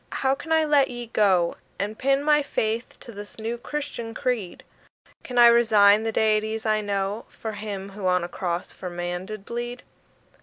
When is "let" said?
0.65-0.87